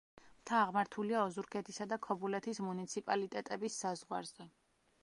მთა 0.43 0.55
აღმართულია 0.61 1.19
ოზურგეთისა 1.25 1.87
და 1.93 1.99
ქობულეთის 2.09 2.63
მუნიციპალიტეტების 2.71 3.79
საზღვარზე. 3.87 4.53